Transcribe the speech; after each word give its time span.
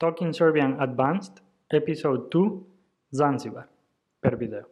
Talking 0.00 0.32
Serbian 0.32 0.80
Advanced, 0.80 1.40
Episode 1.72 2.30
2, 2.30 2.64
Zanzibar, 3.16 3.68
per 4.22 4.36
video. 4.36 4.62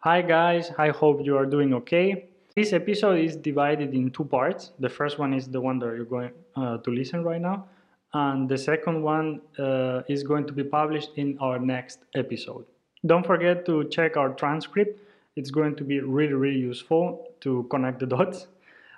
Hi 0.00 0.22
guys, 0.22 0.72
I 0.76 0.88
hope 0.88 1.20
you 1.24 1.36
are 1.36 1.46
doing 1.46 1.72
okay. 1.74 2.30
This 2.56 2.72
episode 2.72 3.20
is 3.20 3.36
divided 3.36 3.94
in 3.94 4.10
two 4.10 4.24
parts. 4.24 4.72
The 4.80 4.88
first 4.88 5.20
one 5.20 5.34
is 5.34 5.46
the 5.46 5.60
one 5.60 5.78
that 5.78 5.94
you're 5.94 6.04
going 6.04 6.32
uh, 6.56 6.78
to 6.78 6.90
listen 6.90 7.22
right 7.22 7.40
now, 7.40 7.66
and 8.12 8.48
the 8.48 8.58
second 8.58 9.00
one 9.04 9.40
uh, 9.56 10.02
is 10.08 10.24
going 10.24 10.48
to 10.48 10.52
be 10.52 10.64
published 10.64 11.10
in 11.14 11.38
our 11.40 11.60
next 11.60 12.00
episode. 12.16 12.66
Don't 13.06 13.24
forget 13.24 13.64
to 13.66 13.84
check 13.84 14.16
our 14.16 14.30
transcript. 14.30 14.98
It's 15.36 15.52
going 15.52 15.76
to 15.76 15.84
be 15.84 16.00
really, 16.00 16.32
really 16.32 16.58
useful 16.58 17.28
to 17.42 17.68
connect 17.70 18.00
the 18.00 18.06
dots, 18.06 18.48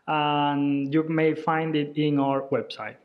and 0.06 0.94
you 0.94 1.02
may 1.10 1.34
find 1.34 1.76
it 1.76 1.98
in 1.98 2.18
our 2.18 2.40
website. 2.48 2.96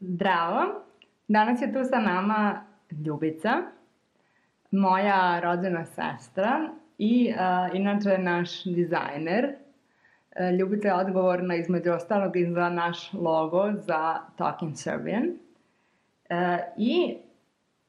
Zdravo, 0.00 0.82
danas 1.28 1.62
je 1.62 1.72
tu 1.72 1.84
sa 1.84 1.98
nama 1.98 2.64
Ljubica, 3.06 3.50
moja 4.70 5.40
rođena 5.40 5.84
sestra 5.84 6.68
i 6.98 7.32
uh, 7.34 7.76
inače 7.76 8.18
naš 8.18 8.64
dizajner. 8.64 9.44
Uh, 9.44 10.58
Ljubica 10.58 10.88
je 10.88 10.94
odgovorna 10.94 11.54
između 11.54 11.92
ostalog 11.92 12.36
i 12.36 12.46
za 12.46 12.68
naš 12.68 13.12
logo 13.12 13.72
za 13.72 14.20
Talking 14.36 14.76
Serbian. 14.76 15.24
Uh, 15.24 16.36
I 16.76 17.16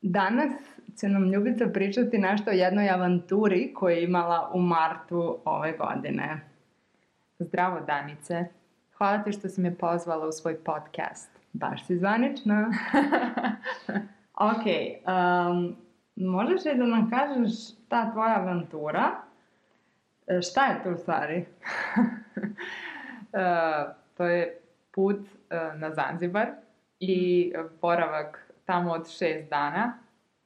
danas 0.01 0.51
će 0.99 1.07
nam 1.07 1.31
Ljubica 1.31 1.67
pričati 1.73 2.17
nešto 2.17 2.51
o 2.51 2.53
jednoj 2.53 2.89
avanturi 2.89 3.73
koju 3.73 3.95
je 3.95 4.03
imala 4.03 4.51
u 4.53 4.61
martu 4.61 5.37
ove 5.45 5.71
godine. 5.71 6.41
Zdravo 7.39 7.79
Danice, 7.79 8.45
hvala 8.97 9.23
ti 9.23 9.31
što 9.31 9.49
si 9.49 9.61
me 9.61 9.77
pozvala 9.77 10.27
u 10.27 10.31
svoj 10.31 10.63
podcast. 10.63 11.38
Baš 11.53 11.85
si 11.85 11.97
zvanična. 11.97 12.71
ok, 14.51 14.65
um, 15.07 15.75
možeš 16.15 16.65
li 16.65 16.75
da 16.75 16.85
nam 16.85 17.09
kažeš 17.09 17.51
ta 17.89 18.11
tvoja 18.11 18.35
avantura? 18.35 19.11
E, 20.27 20.41
šta 20.41 20.65
je 20.65 20.83
to 20.83 20.89
u 20.89 20.97
stvari? 20.97 21.45
uh, 21.97 23.95
to 24.17 24.25
je 24.25 24.59
put 24.91 25.19
uh, 25.19 25.79
na 25.79 25.93
Zanzibar 25.93 26.47
i 26.99 27.53
boravak 27.81 28.51
tamo 28.65 28.91
od 28.91 29.09
šest 29.09 29.49
dana. 29.49 29.93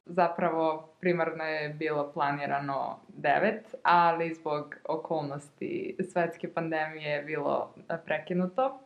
Zapravo 0.06 0.88
primarno 1.00 1.44
je 1.44 1.68
bilo 1.68 2.12
planirano 2.12 2.98
devet, 3.08 3.74
ali 3.82 4.34
zbog 4.34 4.74
okolnosti 4.88 5.96
svetske 6.12 6.52
pandemije 6.52 7.10
je 7.10 7.22
bilo 7.22 7.74
prekinuto. 8.04 8.83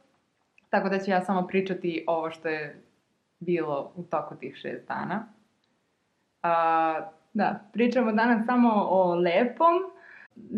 Tako 0.71 0.89
da 0.89 0.99
ću 0.99 1.11
ja 1.11 1.21
samo 1.21 1.47
pričati 1.47 2.05
ovo 2.07 2.31
što 2.31 2.49
je 2.49 2.83
bilo 3.41 3.93
u 3.97 4.03
toku 4.03 4.37
tih 4.37 4.57
šest 4.57 4.89
dana. 4.89 5.27
A, 6.43 7.11
da, 7.33 7.61
pričamo 7.73 8.13
danas 8.13 8.47
samo 8.47 8.71
o 8.75 9.15
lepom. 9.15 9.75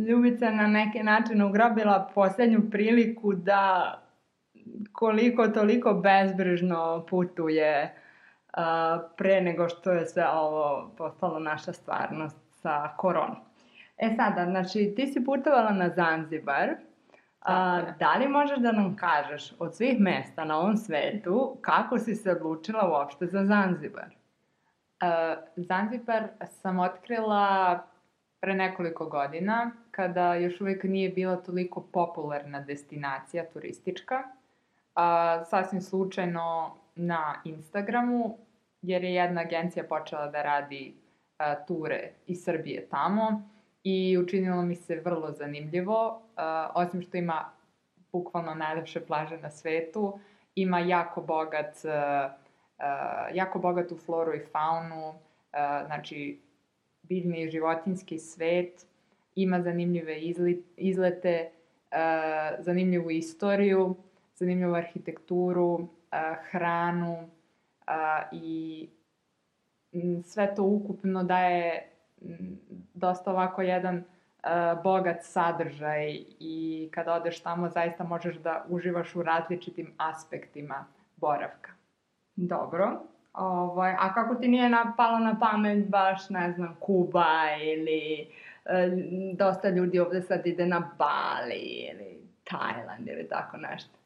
Ljubica 0.09 0.51
na 0.51 0.67
neki 0.67 1.03
način 1.03 1.43
ugrabila 1.43 2.11
poslednju 2.15 2.71
priliku 2.71 3.33
da 3.35 3.95
koliko 4.93 5.49
toliko 5.49 5.95
bezbrižno 5.95 7.07
putuje 7.11 7.95
a, 8.53 8.99
pre 9.17 9.41
nego 9.41 9.69
što 9.69 9.93
je 9.93 10.07
sve 10.07 10.29
ovo 10.29 10.91
postalo 10.99 11.39
naša 11.39 11.73
stvarnost 11.73 12.37
sa 12.51 12.89
koronom. 12.97 13.37
E 13.99 14.11
sada, 14.17 14.45
znači, 14.51 14.93
ti 14.97 15.07
si 15.07 15.25
putovala 15.25 15.71
na 15.71 15.89
Zanzibar, 15.89 16.69
A, 17.41 17.83
da 17.99 18.15
li 18.15 18.29
možeš 18.29 18.59
da 18.59 18.73
nam 18.73 18.97
kažeš 18.97 19.53
od 19.59 19.77
svih 19.77 20.01
mesta 20.01 20.45
na 20.45 20.59
ovom 20.59 20.77
svetu 20.77 21.57
kako 21.61 21.99
si 21.99 22.15
se 22.15 22.31
odlučila 22.31 22.91
uopšte 22.91 23.27
za 23.27 23.45
Zanzibar? 23.45 24.07
Uh, 24.07 25.39
Zanzibar 25.57 26.29
sam 26.49 26.79
otkrila 26.79 27.79
pre 28.41 28.55
nekoliko 28.55 29.07
godina, 29.07 29.71
kada 29.91 30.35
još 30.35 30.61
uvek 30.61 30.85
nije 30.85 31.09
bila 31.09 31.37
toliko 31.37 31.81
popularna 31.93 32.61
destinacija 32.61 33.45
turistička. 33.53 34.17
Uh, 34.17 35.47
sasvim 35.47 35.81
slučajno 35.81 36.77
na 36.95 37.41
Instagramu, 37.45 38.39
jer 38.83 39.05
je 39.05 39.15
jedna 39.15 39.41
agencija 39.41 39.85
počela 39.85 40.27
da 40.27 40.43
radi 40.43 40.95
uh, 40.95 41.67
ture 41.67 42.11
iz 42.27 42.45
Srbije 42.45 42.89
tamo 42.91 43.43
i 43.85 44.19
učinilo 44.19 44.63
mi 44.63 44.77
se 44.77 45.01
vrlo 45.01 45.33
zanimljivo, 45.33 46.23
osim 46.75 47.03
što 47.03 47.17
ima 47.17 47.51
bukvalno 48.13 48.55
najlepše 48.55 49.01
plaže 49.01 49.39
na 49.39 49.51
svetu, 49.51 50.19
ima 50.55 50.81
jako 50.81 51.21
bogat, 51.23 51.77
uh, 51.85 52.33
jako 53.35 53.59
bogatu 53.59 53.97
floru 53.97 54.35
i 54.35 54.47
faunu, 54.53 55.15
znači 55.87 56.41
biljni 57.03 57.43
i 57.43 57.51
životinski 57.51 58.19
svet, 58.19 58.87
ima 59.35 59.63
zanimljive 59.63 60.21
izlete, 60.77 61.51
uh, 61.91 62.65
zanimljivu 62.65 63.11
istoriju, 63.11 63.97
zanimljivu 64.35 64.75
arhitekturu, 64.75 65.89
hranu 66.51 67.31
i 68.33 68.89
sve 70.25 70.55
to 70.55 70.63
ukupno 70.63 71.25
daje 71.25 71.90
dosta 72.95 73.31
ovako 73.31 73.63
jedan 73.63 73.97
uh, 73.97 74.83
bogat 74.83 75.17
sadržaj 75.23 76.19
i 76.41 76.89
kada 76.95 77.15
odeš 77.15 77.41
tamo 77.41 77.69
zaista 77.69 78.05
možeš 78.05 78.37
da 78.37 78.65
uživaš 78.69 79.17
u 79.17 79.23
različitim 79.23 79.93
aspektima 79.97 80.85
boravka. 81.17 81.71
Dobro. 82.37 83.01
Ovaj, 83.33 83.97
a 83.99 84.15
kako 84.15 84.35
ti 84.35 84.49
nije 84.49 84.69
napalo 84.69 85.19
na 85.19 85.39
pamet 85.41 85.89
baš, 85.89 86.31
ne 86.31 86.53
znam, 86.53 86.77
Kuba 86.81 87.57
ili 87.63 88.29
e, 88.65 88.91
dosta 89.35 89.69
ljudi 89.69 90.01
ovde 90.01 90.23
sad 90.23 90.47
ide 90.47 90.67
na 90.67 90.91
Bali 90.99 91.89
ili 91.93 92.21
Tajland 92.45 93.09
ili 93.09 93.29
tako 93.29 93.57
nešto? 93.57 93.99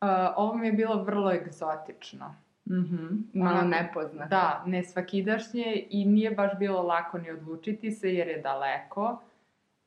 Uh, 0.00 0.08
ovo 0.36 0.54
mi 0.54 0.66
je 0.66 0.72
bilo 0.72 1.02
vrlo 1.02 1.32
egzotično. 1.32 2.34
Mm 2.66 3.24
Malo 3.32 3.58
Onako, 3.58 3.82
nepoznato. 3.82 4.28
Da, 4.28 4.62
nesvakidašnje 4.66 5.86
i 5.90 6.04
nije 6.04 6.30
baš 6.30 6.58
bilo 6.58 6.82
lako 6.82 7.18
ni 7.18 7.30
odlučiti 7.30 7.90
se 7.90 8.14
jer 8.14 8.28
je 8.28 8.40
daleko 8.40 9.22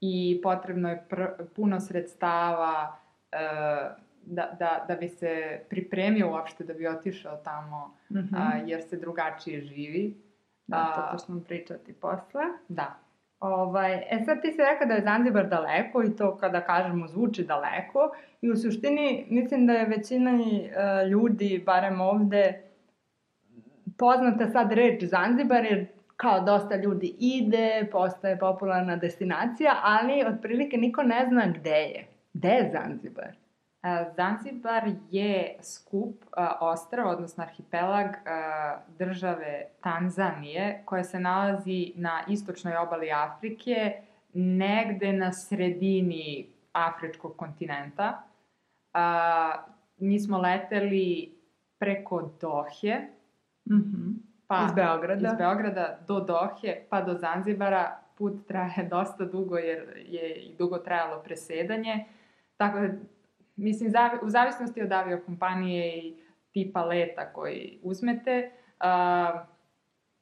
i 0.02 0.40
potrebno 0.44 0.90
je 0.90 1.06
pr 1.10 1.24
puno 1.56 1.80
sredstava 1.80 3.00
uh, 3.32 3.98
da, 4.22 4.56
da, 4.60 4.86
da 4.88 4.96
bi 4.96 5.10
se 5.10 5.62
pripremio 5.70 6.32
uopšte 6.32 6.64
da 6.64 6.74
bi 6.74 6.88
otišao 6.88 7.38
tamo 7.38 7.98
mm 8.10 8.16
-hmm. 8.18 8.62
uh, 8.64 8.70
jer 8.70 8.84
se 8.84 8.98
drugačije 8.98 9.62
živi. 9.62 10.18
Da, 10.68 11.10
to 11.12 11.26
ćemo 11.26 11.42
pričati 11.42 11.94
posle. 11.94 12.44
Da. 12.68 12.96
Ovaj, 13.40 13.94
e 13.94 14.24
sad 14.26 14.42
ti 14.42 14.52
si 14.52 14.58
rekao 14.58 14.88
da 14.88 14.94
je 14.94 15.04
Zanzibar 15.04 15.48
daleko 15.48 16.04
i 16.04 16.16
to 16.16 16.38
kada 16.38 16.62
kažemo 16.62 17.08
zvuči 17.08 17.44
daleko 17.44 18.12
i 18.42 18.52
u 18.52 18.56
suštini 18.56 19.26
mislim 19.30 19.68
da 19.68 19.74
je 19.74 19.86
većina 19.86 20.32
uh, 20.32 21.10
ljudi, 21.10 21.64
barem 21.66 22.02
ovde, 22.02 22.67
poznata 23.98 24.48
sad 24.48 24.72
reč 24.72 25.04
Zanzibar 25.04 25.66
jer 25.66 25.88
kao 26.18 26.40
dosta 26.40 26.76
ljudi 26.76 27.16
ide, 27.20 27.88
postaje 27.92 28.40
popularna 28.40 28.96
destinacija, 28.96 29.76
ali 29.84 30.24
otprilike 30.28 30.78
niko 30.78 31.04
ne 31.04 31.26
zna 31.30 31.46
gde 31.48 31.70
je. 31.70 32.08
Gde 32.34 32.50
je 32.50 32.70
Zanzibar? 32.72 33.36
Zanzibar 34.16 34.84
je 35.12 35.56
skup 35.62 36.26
ostrava, 36.60 37.12
odnosno 37.12 37.44
arhipelag 37.44 38.08
države 39.00 39.66
Tanzanije, 39.82 40.82
koja 40.86 41.04
se 41.04 41.20
nalazi 41.20 41.94
na 41.96 42.24
istočnoj 42.28 42.78
obali 42.78 43.12
Afrike, 43.12 43.94
negde 44.34 45.14
na 45.14 45.34
sredini 45.34 46.48
afričkog 46.74 47.36
kontinenta. 47.38 48.24
Mi 49.98 50.20
smo 50.20 50.38
leteli 50.38 51.36
preko 51.80 52.32
Dohe, 52.42 53.08
-hmm. 53.70 54.28
Pa, 54.48 54.66
iz 54.66 54.74
Beograda. 54.74 55.28
Iz 55.28 55.38
Beograda 55.38 56.00
do 56.08 56.20
Dohe, 56.20 56.82
pa 56.90 57.02
do 57.02 57.14
Zanzibara. 57.14 58.00
Put 58.18 58.48
traje 58.48 58.88
dosta 58.96 59.26
dugo 59.26 59.58
jer 59.58 60.04
je 60.06 60.36
i 60.36 60.56
dugo 60.58 60.78
trajalo 60.78 61.22
presedanje. 61.24 62.06
Tako 62.58 62.80
da, 62.80 62.88
mislim, 63.56 63.92
u 64.22 64.30
zavisnosti 64.30 64.82
od 64.82 64.92
aviokompanije 64.92 65.98
i 65.98 66.18
tipa 66.52 66.86
leta 66.86 67.34
koji 67.34 67.80
uzmete, 67.84 68.52
uh, 68.80 69.40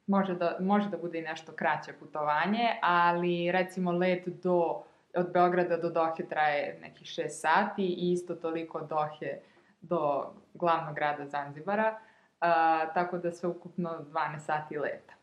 može, 0.08 0.36
da, 0.36 0.58
može 0.60 0.90
da 0.90 0.98
bude 0.98 1.20
i 1.20 1.22
nešto 1.22 1.52
kraće 1.52 1.94
putovanje, 1.94 2.70
ali 2.82 3.52
recimo 3.52 3.92
let 3.92 4.28
do, 4.28 4.84
od 5.16 5.34
Beograda 5.34 5.78
do 5.78 5.90
Dohe 5.90 6.26
traje 6.30 6.80
nekih 6.82 7.08
6 7.08 7.30
sati 7.30 7.86
i 7.86 8.12
isto 8.12 8.36
toliko 8.36 8.82
Dohe 8.82 9.40
do 9.82 10.32
glavnog 10.54 10.96
grada 10.96 11.26
Zanzibara. 11.26 12.00
A, 12.46 12.86
tako 12.94 13.18
da 13.18 13.32
sve 13.32 13.50
ukupno 13.50 13.90
12 14.14 14.40
sati 14.40 14.78
leta. 14.78 15.14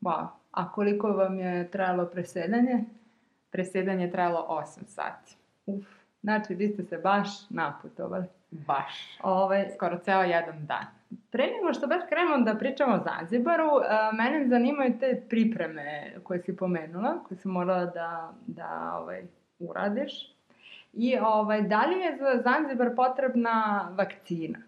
Wow. 0.00 0.26
A 0.50 0.72
koliko 0.72 1.08
vam 1.08 1.38
je 1.38 1.70
trajalo 1.70 2.06
presedanje? 2.06 2.84
Presedanje 3.50 4.04
je 4.04 4.10
trajalo 4.10 4.46
8 4.50 4.64
sati. 4.86 5.36
Uf, 5.66 5.84
znači 6.22 6.54
vi 6.54 6.68
ste 6.68 6.82
se 6.82 6.98
baš 6.98 7.50
naputovali. 7.50 8.26
Baš. 8.50 9.18
Ove... 9.22 9.70
Skoro 9.74 9.98
ceo 9.98 10.22
jedan 10.22 10.66
dan. 10.66 10.86
pre 11.30 11.44
nego 11.46 11.72
što 11.72 11.86
baš 11.86 12.02
krenemo 12.08 12.44
da 12.44 12.58
pričamo 12.58 12.94
o 12.94 13.00
Zanzibaru, 13.04 13.66
uh, 13.66 13.82
mene 14.12 14.48
zanimaju 14.48 14.98
te 15.00 15.22
pripreme 15.28 16.12
koje 16.22 16.42
si 16.42 16.56
pomenula, 16.56 17.24
koje 17.28 17.38
si 17.38 17.48
morala 17.48 17.84
da, 17.84 18.32
da 18.46 18.98
ovaj, 19.00 19.22
uradiš. 19.58 20.12
I 20.92 21.18
ovaj, 21.18 21.62
da 21.62 21.86
li 21.86 21.98
je 22.00 22.16
za 22.16 22.42
Zanzibar 22.42 22.94
potrebna 22.96 23.88
vakcina? 23.96 24.58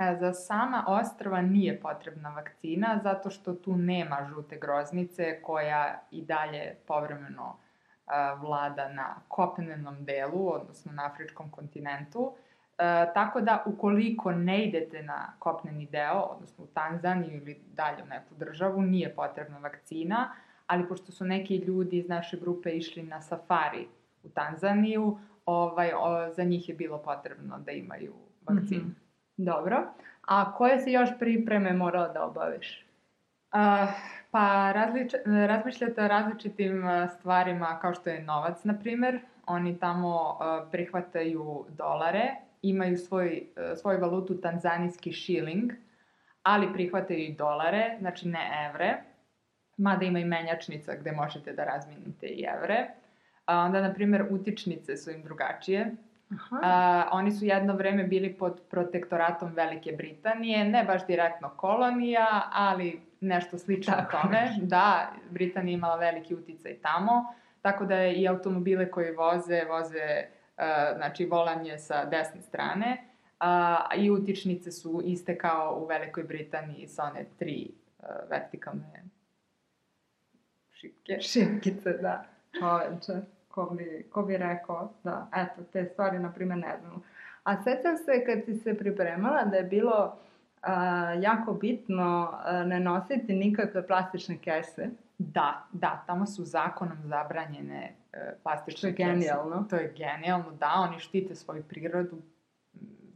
E, 0.00 0.16
za 0.20 0.32
sama 0.32 0.84
ostrava 0.86 1.40
nije 1.42 1.80
potrebna 1.80 2.28
vakcina 2.28 3.00
zato 3.02 3.30
što 3.30 3.54
tu 3.54 3.76
nema 3.76 4.26
žute 4.28 4.56
groznice 4.56 5.42
koja 5.42 6.00
i 6.10 6.22
dalje 6.22 6.76
povremeno 6.86 7.56
e, 7.56 8.12
vlada 8.40 8.88
na 8.88 9.14
kopnenom 9.28 10.04
delu, 10.04 10.52
odnosno 10.52 10.92
na 10.92 11.06
afričkom 11.06 11.50
kontinentu. 11.50 12.32
E, 12.78 13.12
tako 13.14 13.40
da 13.40 13.62
ukoliko 13.66 14.32
ne 14.32 14.64
idete 14.64 15.02
na 15.02 15.32
kopneni 15.38 15.86
deo, 15.86 16.20
odnosno 16.20 16.64
u 16.64 16.66
Tanzaniju 16.66 17.36
ili 17.36 17.60
dalje 17.74 18.02
u 18.02 18.06
neku 18.06 18.34
državu, 18.34 18.82
nije 18.82 19.14
potrebna 19.14 19.58
vakcina, 19.58 20.32
ali 20.66 20.88
pošto 20.88 21.12
su 21.12 21.24
neki 21.24 21.56
ljudi 21.56 21.98
iz 21.98 22.08
naše 22.08 22.36
grupe 22.36 22.70
išli 22.70 23.02
na 23.02 23.20
safari 23.20 23.88
u 24.22 24.28
Tanzaniju, 24.28 25.18
ovaj, 25.46 25.92
o, 25.96 26.32
za 26.32 26.44
njih 26.44 26.68
je 26.68 26.74
bilo 26.74 26.98
potrebno 26.98 27.58
da 27.58 27.72
imaju 27.72 28.14
vakcinu. 28.46 28.84
Mm 28.84 28.88
-hmm. 28.88 29.09
Dobro. 29.44 29.92
A 30.26 30.52
koje 30.52 30.78
si 30.78 30.92
još 30.92 31.10
pripreme 31.18 31.72
morao 31.72 32.08
da 32.08 32.24
obaviš? 32.24 32.86
Uh, 33.52 33.90
pa 34.30 34.72
različ, 34.72 35.12
razmišljate 35.24 36.04
o 36.04 36.08
različitim 36.08 36.82
stvarima 37.18 37.78
kao 37.80 37.94
što 37.94 38.10
je 38.10 38.22
novac, 38.22 38.64
na 38.64 38.78
primer. 38.78 39.20
Oni 39.46 39.78
tamo 39.78 40.38
uh, 40.40 40.70
prihvataju 40.70 41.66
dolare, 41.68 42.34
imaju 42.62 42.96
svoj, 42.98 43.42
uh, 43.56 43.78
svoju 43.78 44.00
valutu 44.00 44.40
tanzanijski 44.40 45.12
shilling, 45.12 45.72
ali 46.42 46.72
prihvataju 46.72 47.18
i 47.18 47.34
dolare, 47.34 47.96
znači 48.00 48.28
ne 48.28 48.70
evre, 48.70 49.02
mada 49.76 50.04
ima 50.04 50.18
i 50.18 50.24
menjačnica 50.24 50.94
gde 50.96 51.12
možete 51.12 51.52
da 51.52 51.64
razminite 51.64 52.26
i 52.26 52.46
evre. 52.56 52.88
A 53.46 53.58
onda, 53.58 53.80
na 53.80 53.94
primer, 53.94 54.26
utičnice 54.30 54.96
su 54.96 55.10
im 55.10 55.22
drugačije. 55.22 55.96
Aha. 56.32 56.60
A, 56.62 57.08
oni 57.12 57.32
su 57.32 57.44
jedno 57.44 57.74
vreme 57.76 58.04
bili 58.04 58.32
pod 58.34 58.60
protektoratom 58.70 59.52
Velike 59.54 59.92
Britanije, 59.92 60.64
ne 60.64 60.84
baš 60.84 61.06
direktno 61.06 61.50
kolonija, 61.56 62.50
ali 62.52 63.00
nešto 63.20 63.58
slično 63.58 63.94
Tako 63.94 64.22
tome. 64.22 64.50
Da, 64.62 65.12
Britanija 65.30 65.74
imala 65.74 65.96
veliki 65.96 66.34
uticaj 66.34 66.76
tamo, 66.82 67.34
tako 67.62 67.84
da 67.84 68.06
i 68.06 68.28
automobile 68.28 68.90
koje 68.90 69.12
voze, 69.12 69.64
voze 69.64 70.24
uh, 70.56 70.96
znači 70.96 71.24
volanje 71.24 71.78
sa 71.78 72.04
desne 72.04 72.42
strane, 72.42 73.04
a, 73.38 73.84
i 73.96 74.10
utičnice 74.10 74.72
su 74.72 75.02
iste 75.04 75.38
kao 75.38 75.78
u 75.82 75.86
Velikoj 75.86 76.22
Britaniji 76.22 76.86
sa 76.86 77.04
one 77.04 77.24
tri 77.38 77.70
uh, 77.98 78.06
vertikalne 78.30 79.04
šipke. 80.72 81.20
Šipkice, 81.20 81.92
da. 81.92 82.24
Čoveče 82.58 83.39
ko 83.50 83.70
bi, 83.78 84.06
ko 84.12 84.22
bi 84.22 84.36
rekao 84.36 84.92
da, 85.04 85.28
eto, 85.36 85.64
te 85.72 85.84
stvari, 85.84 86.18
na 86.18 86.32
primjer, 86.32 86.58
ne 86.58 86.76
znamo. 86.80 87.02
A 87.44 87.62
sećam 87.62 87.96
se 87.96 88.24
kad 88.26 88.44
si 88.44 88.54
se 88.54 88.78
pripremala 88.78 89.44
da 89.44 89.56
je 89.56 89.64
bilo 89.64 90.16
a, 90.62 91.12
jako 91.20 91.52
bitno 91.52 92.30
a, 92.32 92.64
ne 92.64 92.80
nositi 92.80 93.34
nikakve 93.34 93.86
plastične 93.86 94.38
kese. 94.38 94.88
Da, 95.18 95.66
da, 95.72 96.04
tamo 96.06 96.26
su 96.26 96.44
zakonom 96.44 96.98
zabranjene 97.04 97.94
e, 98.12 98.34
plastične 98.42 98.90
kese. 98.90 99.04
To 99.04 99.10
je 99.10 99.14
genijalno. 99.14 99.66
To 99.70 99.76
je 99.76 99.94
genijalno, 99.96 100.50
da, 100.50 100.72
oni 100.88 100.98
štite 100.98 101.34
svoju 101.34 101.62
prirodu, 101.62 102.16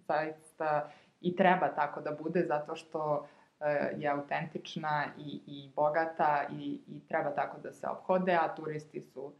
zaista 0.08 0.90
i 1.20 1.36
treba 1.36 1.68
tako 1.68 2.00
da 2.00 2.10
bude, 2.22 2.44
zato 2.48 2.76
što 2.76 3.26
e, 3.60 3.92
je 3.96 4.08
autentična 4.08 5.04
i, 5.18 5.40
i 5.46 5.70
bogata 5.76 6.44
i, 6.50 6.80
i 6.86 7.00
treba 7.08 7.30
tako 7.30 7.60
da 7.62 7.72
se 7.72 7.86
obhode, 7.88 8.34
a 8.34 8.54
turisti 8.54 9.00
su 9.00 9.32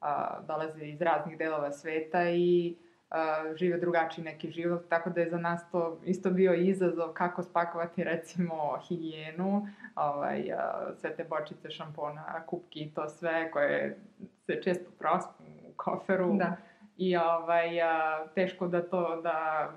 a, 0.00 0.40
dolaze 0.46 0.84
iz 0.84 1.00
raznih 1.00 1.38
delova 1.38 1.72
sveta 1.72 2.30
i 2.30 2.76
a, 3.10 3.44
žive 3.56 3.78
drugačiji 3.78 4.24
neki 4.24 4.50
život, 4.50 4.88
tako 4.88 5.10
da 5.10 5.20
je 5.20 5.30
za 5.30 5.38
nas 5.38 5.70
to 5.70 6.00
isto 6.04 6.30
bio 6.30 6.54
izazov 6.54 7.12
kako 7.12 7.42
spakovati 7.42 8.04
recimo 8.04 8.78
higijenu, 8.88 9.66
ovaj, 9.94 10.52
a, 10.52 10.94
sve 11.00 11.16
te 11.16 11.24
bočice 11.24 11.70
šampona, 11.70 12.42
kupki 12.46 12.80
i 12.80 12.90
to 12.94 13.08
sve 13.08 13.50
koje 13.50 13.98
se 14.46 14.62
često 14.62 14.90
prospu 14.98 15.42
u 15.68 15.72
koferu. 15.76 16.36
Da. 16.36 16.56
I 16.96 17.16
ovaj, 17.16 17.82
a, 17.82 18.26
teško 18.34 18.68
da 18.68 18.82
to, 18.88 19.20
da 19.22 19.70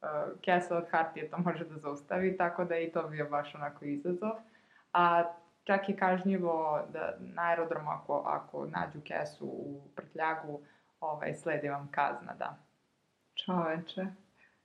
a, 0.00 0.26
kesa 0.40 0.76
od 0.76 0.84
hartije 0.90 1.30
to 1.30 1.38
može 1.38 1.64
da 1.64 1.78
zaustavi, 1.78 2.36
tako 2.36 2.64
da 2.64 2.74
je 2.74 2.86
i 2.86 2.92
to 2.92 3.08
bio 3.08 3.28
baš 3.30 3.54
onako 3.54 3.84
izazov. 3.84 4.32
A 4.92 5.24
čak 5.66 5.88
je 5.88 5.96
kažnjivo 5.96 6.80
da 6.92 7.12
na 7.18 7.42
aerodromu 7.42 7.90
ako, 7.90 8.22
ako 8.26 8.66
nađu 8.66 9.00
kesu 9.04 9.46
u 9.46 9.80
prtljagu, 9.96 10.60
ovaj, 11.00 11.34
sledi 11.34 11.68
vam 11.68 11.88
kazna, 11.90 12.34
da. 12.38 12.56
Čoveče. 13.34 14.06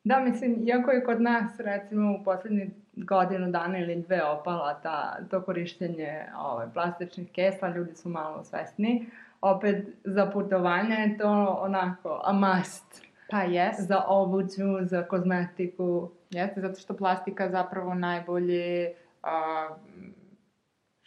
Da, 0.04 0.20
mislim, 0.20 0.68
iako 0.68 0.92
je 0.92 1.04
kod 1.04 1.22
nas, 1.22 1.60
recimo, 1.60 2.12
u 2.12 2.24
poslednji 2.24 2.70
godinu 2.96 3.52
dana 3.52 3.78
ili 3.78 4.02
dve 4.02 4.24
opala 4.24 4.80
ta, 4.84 5.18
to 5.32 5.42
korišćenje 5.42 6.26
ovaj, 6.38 6.68
plastičnih 6.74 7.32
kesa, 7.32 7.68
ljudi 7.68 7.96
su 7.96 8.10
malo 8.10 8.44
svesni. 8.44 9.10
Opet, 9.42 9.88
za 10.04 10.26
putovanje 10.26 10.96
je 10.96 11.18
to 11.18 11.58
onako 11.62 12.22
a 12.24 12.34
must. 12.34 13.06
Pa 13.30 13.42
jes. 13.42 13.80
Za 13.80 14.04
obuću, 14.08 14.86
za 14.86 15.04
kozmetiku. 15.04 16.10
Jeste, 16.30 16.62
zato 16.62 16.80
što 16.80 16.98
plastika 16.98 17.50
zapravo 17.50 17.94
najbolje 17.94 18.94
a, 19.24 19.70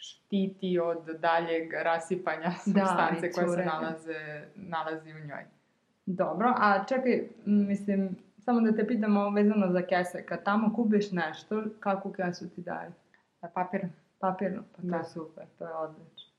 štiti 0.05 0.79
od 0.79 1.05
daljeg 1.19 1.73
rasipanja 1.73 2.51
substance 2.51 3.27
da, 3.27 3.33
koje 3.33 3.47
se 3.47 3.65
nalaze, 3.65 4.43
nalazi 4.55 5.11
u 5.11 5.27
njoj. 5.27 5.45
Dobro, 6.05 6.53
a 6.57 6.85
čekaj, 6.85 7.27
mislim, 7.45 8.15
samo 8.37 8.61
da 8.61 8.75
te 8.75 8.87
pitamo 8.87 9.29
vezano 9.29 9.71
za 9.71 9.81
kese, 9.81 10.25
kad 10.25 10.43
tamo 10.43 10.73
kupiš 10.75 11.11
nešto, 11.11 11.63
kakvu 11.79 12.11
kesu 12.11 12.49
ti 12.49 12.61
daju? 12.61 12.91
Papir. 13.53 13.81
Papirnu, 14.19 14.63
pa 14.75 14.81
to 14.81 14.87
da. 14.87 14.97
je 14.97 15.03
super, 15.03 15.43
to 15.59 15.65
je 15.65 15.73
odlično. 15.73 16.31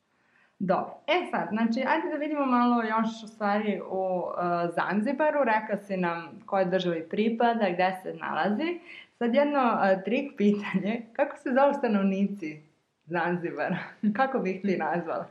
Dobro, 0.59 0.95
e 1.07 1.31
sad, 1.31 1.49
znači, 1.49 1.89
ajde 1.89 2.09
da 2.11 2.17
vidimo 2.17 2.47
malo 2.47 2.83
još 2.83 3.33
stvari 3.35 3.81
u 3.91 4.19
uh, 4.19 4.35
Zanzibaru. 4.75 5.39
Reka 5.45 5.77
si 5.77 5.97
nam 5.97 6.41
koje 6.47 6.65
državi 6.65 7.09
pripada, 7.11 7.71
gde 7.71 7.97
se 8.03 8.15
nalazi. 8.15 8.81
Sad 9.19 9.35
jedno 9.35 9.61
uh, 9.61 10.05
trik 10.05 10.33
pitanje, 10.37 11.07
kako 11.13 11.37
se 11.37 11.51
zove 11.55 11.75
stanovnici 11.75 12.66
Zanzibar. 13.07 13.77
Kako 14.17 14.39
bih 14.39 14.63
ti 14.63 14.77
nazvala? 14.77 15.27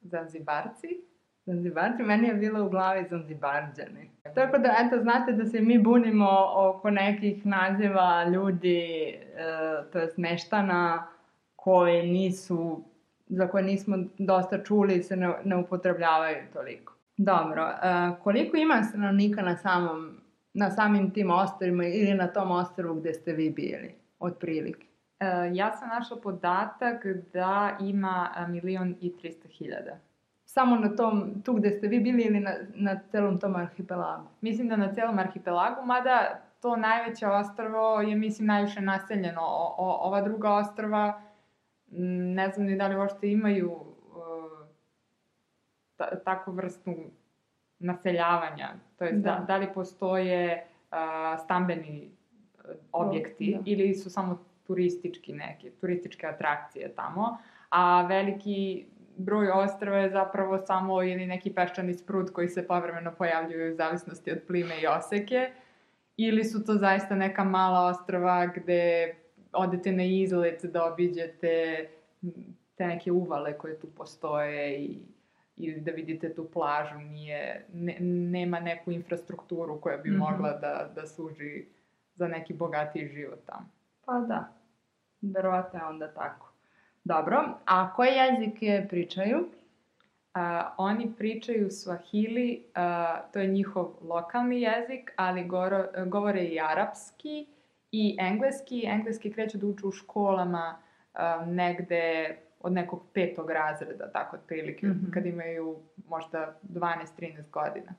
Zanzibarci? 0.00 0.88
Zanzibarci, 1.46 2.02
meni 2.02 2.28
je 2.28 2.34
bilo 2.34 2.66
u 2.66 2.70
glavi 2.70 3.06
Zanzibarđani. 3.10 4.10
Tako 4.34 4.58
da, 4.58 4.74
eto, 4.78 5.02
znate 5.02 5.32
da 5.32 5.44
se 5.44 5.60
mi 5.60 5.78
bunimo 5.78 6.28
oko 6.54 6.90
nekih 6.90 7.46
naziva 7.46 8.24
ljudi, 8.24 9.08
e, 9.08 9.44
to 9.92 9.98
je 9.98 10.12
meštana, 10.16 11.06
koji 11.56 12.10
nisu, 12.10 12.84
za 13.26 13.48
koje 13.48 13.64
nismo 13.64 13.96
dosta 14.18 14.62
čuli 14.62 14.94
i 14.94 15.02
se 15.02 15.16
ne, 15.16 15.32
ne 15.44 15.56
upotrebljavaju 15.56 16.36
toliko. 16.52 16.94
Dobro, 17.16 17.62
e, 17.62 17.76
koliko 18.22 18.56
ima 18.56 18.82
stanovnika 18.82 19.42
na 19.42 19.56
samom, 19.56 20.16
na 20.54 20.70
samim 20.70 21.10
tim 21.10 21.30
ostrovima 21.30 21.86
ili 21.86 22.14
na 22.14 22.26
tom 22.26 22.50
ostrovu 22.50 23.00
gde 23.00 23.14
ste 23.14 23.32
vi 23.32 23.50
bili, 23.50 23.94
otprilike? 24.18 24.86
E, 25.24 25.50
ja 25.54 25.72
sam 25.72 25.88
našla 25.88 26.16
podatak 26.16 27.06
da 27.32 27.76
ima 27.80 28.30
e, 28.36 28.46
milion 28.46 28.94
i 29.00 29.12
300 29.22 29.48
hiljada. 29.48 29.98
Samo 30.44 30.76
na 30.76 30.96
tom, 30.96 31.42
tu 31.44 31.52
gde 31.52 31.70
ste 31.70 31.88
vi 31.88 32.00
bili 32.00 32.22
ili 32.22 32.40
na, 32.40 32.50
na 32.74 33.00
celom 33.10 33.40
tom 33.40 33.56
arhipelagu? 33.56 34.26
Mislim 34.40 34.68
da 34.68 34.76
na 34.76 34.92
celom 34.92 35.18
arhipelagu, 35.18 35.86
mada 35.86 36.40
to 36.60 36.76
najveće 36.76 37.26
ostrvo 37.26 38.00
je, 38.00 38.16
mislim, 38.16 38.46
najviše 38.46 38.80
naseljeno. 38.80 39.40
O, 39.40 39.74
o, 39.78 40.08
ova 40.08 40.20
druga 40.20 40.52
ostrva, 40.52 41.20
ne 42.36 42.48
znam 42.48 42.66
ni 42.66 42.76
da 42.76 42.86
li 42.86 42.96
uopšte 42.96 43.32
imaju 43.32 43.70
uh, 43.72 44.66
ta, 45.96 46.20
takvu 46.24 46.52
vrstu 46.52 46.94
naseljavanja. 47.78 48.68
To 48.98 49.04
je 49.04 49.12
da. 49.12 49.30
da, 49.30 49.44
da 49.46 49.56
li 49.56 49.72
postoje 49.74 50.66
uh, 50.90 50.96
stambeni 51.44 52.10
objekti 52.92 53.54
da. 53.54 53.62
ili 53.64 53.94
su 53.94 54.10
samo 54.10 54.38
turistički 54.66 55.32
neke, 55.32 55.70
turističke 55.70 56.26
atrakcije 56.26 56.94
tamo, 56.94 57.38
a 57.68 58.06
veliki 58.06 58.86
broj 59.16 59.50
ostrava 59.50 59.98
je 59.98 60.10
zapravo 60.10 60.58
samo 60.58 61.02
ili 61.02 61.26
neki 61.26 61.52
peščani 61.54 61.94
sprut 61.94 62.30
koji 62.30 62.48
se 62.48 62.66
povremeno 62.66 63.12
pojavljuju 63.18 63.72
u 63.72 63.76
zavisnosti 63.76 64.32
od 64.32 64.38
plime 64.46 64.80
i 64.82 64.86
oseke, 64.86 65.50
ili 66.16 66.44
su 66.44 66.64
to 66.64 66.74
zaista 66.74 67.14
neka 67.14 67.44
mala 67.44 67.86
ostrava 67.86 68.46
gde 68.46 69.14
odete 69.52 69.92
na 69.92 70.04
izlet 70.04 70.64
da 70.64 70.84
obiđete 70.92 71.88
te 72.76 72.86
neke 72.86 73.12
uvale 73.12 73.58
koje 73.58 73.80
tu 73.80 73.86
postoje 73.96 74.78
i, 74.78 74.98
i 75.56 75.80
da 75.80 75.90
vidite 75.90 76.34
tu 76.34 76.48
plažu, 76.52 76.98
nije, 76.98 77.66
ne, 77.72 77.96
nema 78.00 78.60
neku 78.60 78.92
infrastrukturu 78.92 79.80
koja 79.80 79.96
bi 79.96 80.10
mm 80.10 80.14
-hmm. 80.14 80.18
mogla 80.18 80.52
da, 80.52 80.90
da 80.94 81.06
služi 81.06 81.66
za 82.14 82.28
neki 82.28 82.54
bogatiji 82.54 83.08
život 83.08 83.38
tamo. 83.46 83.68
Pa 84.06 84.12
da, 84.12 84.52
verovatno 85.22 85.78
je 85.78 85.84
onda 85.84 86.12
tako. 86.12 86.52
Dobro, 87.04 87.58
a 87.64 87.94
koje 87.94 88.12
jezike 88.12 88.86
pričaju? 88.88 89.48
A, 90.34 90.74
oni 90.78 91.12
pričaju 91.18 91.68
swahili, 91.68 92.62
a, 92.74 93.20
to 93.32 93.38
je 93.38 93.46
njihov 93.46 93.94
lokalni 94.02 94.60
jezik, 94.60 95.12
ali 95.16 95.44
goro, 95.44 95.86
govore 96.06 96.44
i 96.44 96.60
arapski 96.60 97.46
i 97.92 98.16
engleski. 98.20 98.84
Engleski 98.86 99.32
kreću 99.32 99.58
da 99.58 99.66
uče 99.66 99.86
u 99.86 99.92
školama 99.92 100.78
a, 101.14 101.44
negde 101.46 102.36
od 102.60 102.72
nekog 102.72 103.02
petog 103.14 103.50
razreda, 103.50 104.10
tako 104.12 104.36
otprilike, 104.36 104.86
mm. 104.86 104.90
-hmm. 104.90 105.14
kad 105.14 105.26
imaju 105.26 105.76
možda 106.08 106.54
12-13 106.62 107.50
godina. 107.50 107.94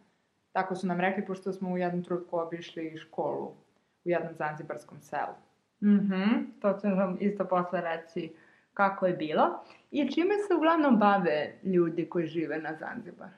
Tako 0.52 0.76
su 0.76 0.88
nam 0.88 1.00
rekli, 1.02 1.26
pošto 1.26 1.54
smo 1.54 1.72
u 1.72 1.78
jednom 1.78 2.04
trenutku 2.04 2.38
obišli 2.38 2.98
školu 2.98 3.46
u 4.06 4.10
jednom 4.10 4.34
zanzibarskom 4.34 5.02
selu. 5.02 5.36
Mhm, 5.82 6.60
to 6.62 6.78
ću 6.82 6.88
vam 6.88 7.18
isto 7.20 7.46
posle 7.46 7.82
reći 7.82 8.34
kako 8.74 9.06
je 9.06 9.14
bilo. 9.14 9.64
I 9.92 10.12
čime 10.12 10.34
se 10.48 10.54
uglavnom 10.54 10.98
bave 10.98 11.54
ljudi 11.64 12.10
koji 12.10 12.28
žive 12.28 12.58
na 12.58 12.76
Zanzibar? 12.80 13.30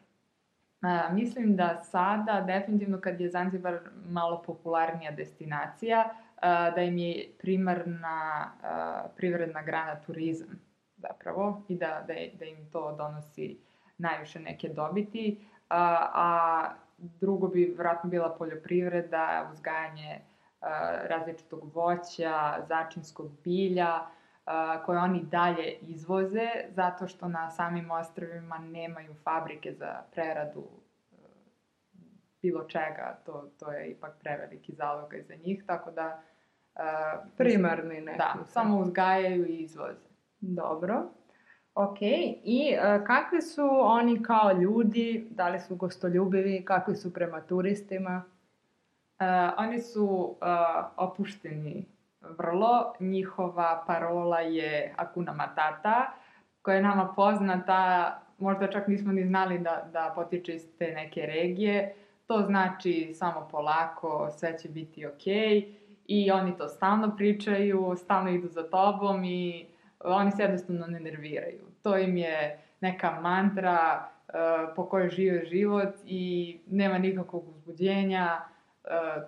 A, 0.81 1.13
mislim 1.13 1.55
da 1.55 1.77
sada, 1.83 2.43
definitivno 2.47 3.01
kad 3.01 3.21
je 3.21 3.29
Zanzibar 3.29 3.79
malo 4.09 4.43
popularnija 4.45 5.11
destinacija, 5.11 6.09
a, 6.41 6.71
da 6.71 6.81
im 6.81 6.97
je 6.97 7.29
primarna 7.39 8.51
a, 8.63 9.07
privredna 9.17 9.61
grana 9.61 9.95
turizam 10.05 10.59
zapravo 10.97 11.63
i 11.67 11.75
da, 11.75 12.05
da, 12.07 12.13
da 12.39 12.45
im 12.45 12.69
to 12.71 12.95
donosi 12.97 13.57
najviše 13.97 14.39
neke 14.39 14.69
dobiti, 14.69 15.39
a, 15.69 16.09
a 16.13 16.69
drugo 16.97 17.47
bi 17.47 17.75
vratno 17.77 18.09
bila 18.09 18.35
poljoprivreda, 18.39 19.49
uzgajanje 19.53 20.19
različitog 21.03 21.75
voća, 21.75 22.65
začinskog 22.67 23.31
bilja, 23.43 23.99
koje 24.85 24.99
oni 24.99 25.23
dalje 25.23 25.77
izvoze 25.81 26.49
zato 26.69 27.07
što 27.07 27.27
na 27.27 27.49
samim 27.49 27.91
ostrvima 27.91 28.57
nemaju 28.57 29.13
fabrike 29.23 29.73
za 29.73 30.01
preradu 30.11 30.67
bilo 32.41 32.63
čega, 32.63 33.19
to, 33.25 33.49
to 33.59 33.71
je 33.71 33.87
ipak 33.87 34.11
preveliki 34.19 34.73
zalogaj 34.73 35.21
za 35.21 35.35
njih, 35.35 35.63
tako 35.67 35.91
da 35.91 36.21
e, 36.75 36.81
Primarni 37.37 38.01
neki. 38.01 38.17
da, 38.17 38.35
samo 38.45 38.79
uzgajaju 38.79 39.45
i 39.45 39.57
izvoze. 39.57 40.07
Dobro. 40.39 41.03
Ok, 41.75 41.97
i 42.43 42.75
e, 42.77 43.03
kakvi 43.07 43.41
su 43.41 43.69
oni 43.71 44.23
kao 44.23 44.51
ljudi, 44.51 45.27
da 45.29 45.49
li 45.49 45.59
su 45.59 45.75
gostoljubivi, 45.75 46.65
kakvi 46.65 46.95
su 46.95 47.13
prema 47.13 47.41
turistima? 47.41 48.23
Uh, 49.19 49.53
oni 49.57 49.79
su 49.79 50.05
uh, 50.05 50.37
opušteni 50.97 51.85
vrlo. 52.21 52.93
Njihova 52.99 53.83
parola 53.87 54.39
je 54.39 54.93
Akuna 54.95 55.33
Matata, 55.33 56.11
koja 56.61 56.75
je 56.75 56.81
nama 56.81 57.13
poznata, 57.15 58.19
možda 58.37 58.67
čak 58.67 58.87
nismo 58.87 59.11
ni 59.11 59.25
znali 59.25 59.59
da, 59.59 59.89
da 59.93 60.11
potiče 60.15 60.55
iz 60.55 60.67
te 60.79 60.91
neke 60.91 61.21
regije. 61.21 61.95
To 62.27 62.41
znači 62.41 63.13
samo 63.13 63.47
polako, 63.51 64.29
sve 64.37 64.57
će 64.57 64.69
biti 64.69 65.05
okej. 65.05 65.73
I 66.05 66.31
oni 66.31 66.57
to 66.57 66.67
stalno 66.67 67.15
pričaju, 67.15 67.95
stalno 67.97 68.29
idu 68.29 68.47
za 68.47 68.69
tobom 68.69 69.23
i 69.25 69.65
oni 69.99 70.31
se 70.31 70.41
jednostavno 70.41 70.87
ne 70.87 70.99
nerviraju. 70.99 71.61
To 71.83 71.97
im 71.97 72.17
je 72.17 72.59
neka 72.81 73.19
mantra 73.21 74.09
uh, 74.27 74.33
po 74.75 74.89
kojoj 74.89 75.09
žive 75.09 75.45
život 75.45 75.95
i 76.05 76.59
nema 76.67 76.97
nikakvog 76.97 77.47
uzbuđenja 77.47 78.41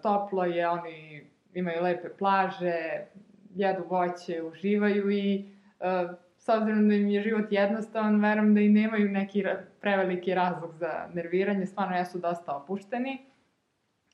toplo 0.01 0.46
je, 0.46 0.70
oni 0.70 1.28
imaju 1.54 1.84
lepe 1.84 2.10
plaže, 2.10 3.06
jedu 3.56 3.84
voće, 3.89 4.44
uživaju 4.44 5.12
i 5.12 5.46
e, 5.80 6.08
s 6.38 6.50
obzirom 6.50 6.88
da 6.89 6.96
im 6.96 7.08
je 7.08 7.22
život 7.22 7.46
jednostavan, 7.51 8.22
verujem 8.22 8.54
da 8.54 8.62
i 8.62 8.70
nemaju 8.70 9.10
neki 9.10 9.46
preveliki 9.82 10.34
razlog 10.34 10.74
za 10.74 11.10
nerviranje, 11.13 11.66
stvarno 11.66 11.98
jesu 11.98 12.20
dosta 12.20 12.56
opušteni, 12.56 13.18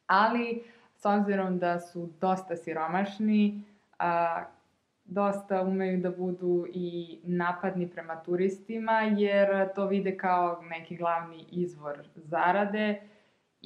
ali 0.07 0.63
s 0.95 1.05
obzirom 1.05 1.59
da 1.59 1.79
su 1.79 2.09
dosta 2.21 2.55
siromašni, 2.55 3.63
a, 3.99 4.43
dosta 5.05 5.61
umeju 5.61 6.01
da 6.01 6.09
budu 6.09 6.65
i 6.73 7.19
napadni 7.23 7.89
prema 7.89 8.15
turistima, 8.15 9.01
jer 9.01 9.73
to 9.75 9.87
vide 9.87 10.17
kao 10.17 10.61
neki 10.69 10.95
glavni 10.95 11.45
izvor 11.51 12.03
zarade, 12.15 13.01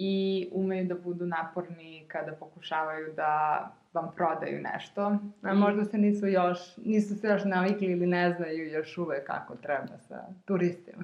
i 0.02 0.14
umeju 0.52 0.88
da 0.88 0.96
budu 0.96 1.26
naporni 1.26 2.06
kada 2.08 2.32
pokušavaju 2.32 3.14
da 3.16 3.64
vam 3.94 4.12
prodaju 4.16 4.62
nešto. 4.74 5.18
A 5.42 5.54
možda 5.54 5.86
se 5.86 5.98
nisu 5.98 6.28
još, 6.28 6.60
nisu 6.78 7.16
se 7.16 7.28
još 7.28 7.42
navikli 7.46 7.88
ili 7.88 8.08
ne 8.08 8.34
znaju 8.34 8.72
još 8.72 8.98
uvek 8.98 9.28
kako 9.28 9.56
treba 9.56 9.98
sa 9.98 10.24
turistima. 10.46 11.04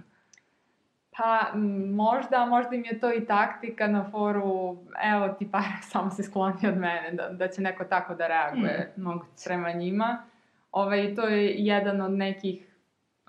Pa 1.18 1.52
možda, 1.92 2.46
možda 2.46 2.76
im 2.76 2.86
je 2.86 3.00
to 3.00 3.14
i 3.14 3.26
taktika 3.26 3.88
na 3.88 4.10
foru, 4.12 4.78
evo 5.14 5.30
ti 5.30 5.52
para, 5.52 5.64
samo 5.92 6.12
se 6.12 6.24
skloni 6.24 6.68
od 6.68 6.78
mene, 6.78 7.12
da, 7.12 7.30
da 7.30 7.48
će 7.48 7.62
neko 7.62 7.84
tako 7.84 8.16
da 8.16 8.28
reaguje 8.28 8.94
Mm, 8.98 9.02
moguće. 9.02 9.44
prema 9.46 9.72
njima. 9.72 10.24
Ovaj, 10.72 11.16
to 11.16 11.22
je 11.28 11.56
jedan 11.58 12.02
od 12.02 12.12
nekih, 12.12 12.68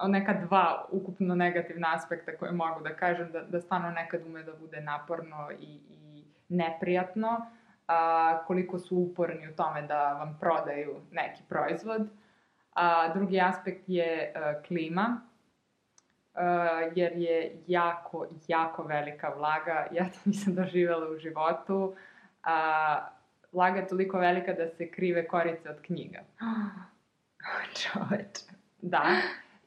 neka 0.05 0.33
dva 0.33 0.87
ukupno 0.91 1.35
negativna 1.35 1.95
aspekta 1.95 2.37
koje 2.37 2.53
mogu 2.53 2.81
da 2.81 2.97
kažem, 2.97 3.33
da, 3.33 3.41
da 3.41 3.61
stvarno 3.61 3.91
nekad 3.91 4.27
ume 4.27 4.43
da 4.43 4.53
bude 4.53 4.81
naporno 4.81 5.51
i, 5.61 5.81
i 5.91 6.25
neprijatno, 6.49 7.47
a, 7.87 8.39
koliko 8.47 8.79
su 8.79 8.97
uporni 8.97 9.49
u 9.49 9.57
tome 9.57 9.83
da 9.83 10.13
vam 10.13 10.37
prodaju 10.41 11.01
neki 11.11 11.43
proizvod. 11.49 12.09
A, 12.75 13.09
drugi 13.15 13.41
aspekt 13.41 13.83
je 13.87 14.33
a, 14.35 14.63
klima, 14.63 15.21
a, 16.35 16.45
jer 16.95 17.13
je 17.15 17.63
jako, 17.67 18.27
jako 18.49 18.83
velika 18.83 19.29
vlaga. 19.29 19.87
Ja 19.93 20.05
to 20.05 20.19
nisam 20.25 20.55
doživjela 20.55 21.11
u 21.11 21.19
životu. 21.19 21.95
A, 22.43 23.09
vlaga 23.53 23.81
je 23.81 23.89
toliko 23.89 24.19
velika 24.19 24.53
da 24.53 24.69
se 24.69 24.91
krive 24.91 25.27
korice 25.27 25.71
od 25.71 25.81
knjiga. 25.83 26.21
Čoveče. 27.81 28.45
Da. 28.83 29.03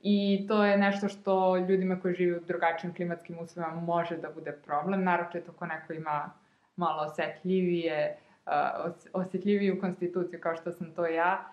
I 0.01 0.45
to 0.47 0.65
je 0.65 0.77
nešto 0.77 1.07
što 1.07 1.57
ljudima 1.57 1.99
koji 1.99 2.15
žive 2.15 2.37
u 2.37 2.43
drugačijim 2.45 2.95
klimatskim 2.95 3.39
uslovima 3.39 3.75
može 3.75 4.17
da 4.17 4.29
bude 4.29 4.51
problem, 4.51 5.03
naročito 5.03 5.51
ako 5.55 5.65
neko 5.65 5.93
ima 5.93 6.29
malo 6.75 7.03
osetljivije, 7.03 8.17
uh, 8.45 8.51
os- 8.85 9.07
osetljiviju 9.13 9.81
konstituciju 9.81 10.39
kao 10.41 10.55
što 10.55 10.71
sam 10.71 10.91
to 10.91 11.05
ja. 11.05 11.45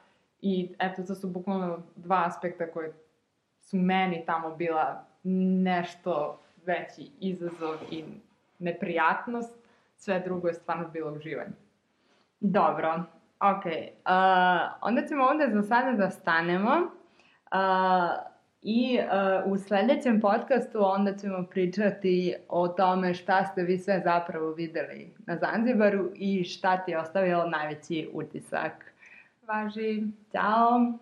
I 0.42 0.74
eto, 0.78 1.02
to 1.02 1.14
su 1.14 1.28
bukvalno 1.28 1.82
dva 1.96 2.24
aspekta 2.26 2.66
koje 2.66 2.92
su 3.60 3.76
meni 3.76 4.22
tamo 4.26 4.56
bila 4.56 5.04
nešto 5.62 6.40
veći 6.66 7.10
izazov 7.20 7.76
i 7.90 8.04
neprijatnost. 8.58 9.56
Sve 9.96 10.20
drugo 10.20 10.48
je 10.48 10.54
stvarno 10.54 10.88
bilo 10.88 11.12
uživanje. 11.12 11.52
Dobro, 12.40 12.94
ok. 13.40 13.64
Uh, 13.64 13.72
onda 14.80 15.06
ćemo 15.08 15.24
ovde 15.24 15.50
za 15.52 15.62
sada 15.62 15.92
da 15.92 16.10
stanemo. 16.10 16.70
Uh, 17.52 18.36
I 18.68 18.99
uh, 18.99 19.52
u 19.52 19.58
sledećem 19.58 20.20
podcastu 20.20 20.78
onda 20.80 21.16
ćemo 21.16 21.46
pričati 21.50 22.35
o 22.49 22.68
tome 22.68 23.14
šta 23.14 23.44
ste 23.44 23.62
vi 23.62 23.78
sve 23.78 24.00
zapravo 24.04 24.52
videli 24.52 25.11
na 25.26 25.37
Zanzibaru 25.37 26.11
i 26.14 26.44
šta 26.44 26.76
ti 26.76 26.90
je 26.90 27.00
ostavilo 27.00 27.46
najveći 27.49 28.08
utisak. 28.12 28.92
Važi. 29.46 30.02
Ćao! 30.32 30.99